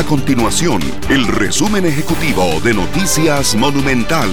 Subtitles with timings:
[0.00, 4.30] A continuación, el resumen ejecutivo de Noticias Monumental.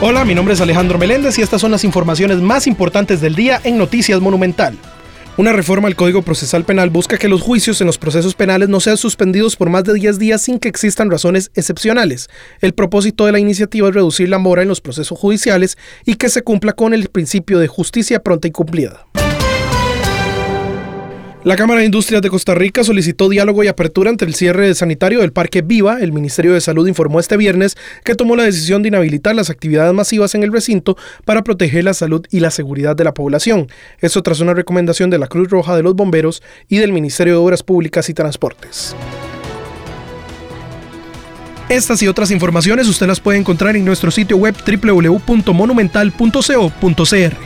[0.00, 3.60] Hola, mi nombre es Alejandro Meléndez y estas son las informaciones más importantes del día
[3.62, 4.76] en Noticias Monumental.
[5.36, 8.80] Una reforma al Código Procesal Penal busca que los juicios en los procesos penales no
[8.80, 12.28] sean suspendidos por más de 10 días sin que existan razones excepcionales.
[12.60, 16.28] El propósito de la iniciativa es reducir la mora en los procesos judiciales y que
[16.28, 19.05] se cumpla con el principio de justicia pronta y cumplida.
[21.46, 25.20] La Cámara de Industrias de Costa Rica solicitó diálogo y apertura ante el cierre sanitario
[25.20, 26.00] del Parque Viva.
[26.00, 29.94] El Ministerio de Salud informó este viernes que tomó la decisión de inhabilitar las actividades
[29.94, 33.68] masivas en el recinto para proteger la salud y la seguridad de la población.
[34.00, 37.38] Eso tras una recomendación de la Cruz Roja de los Bomberos y del Ministerio de
[37.38, 38.96] Obras Públicas y Transportes.
[41.68, 47.45] Estas y otras informaciones usted las puede encontrar en nuestro sitio web www.monumental.co.cr.